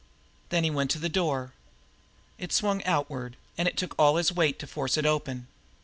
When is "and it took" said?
3.55-3.93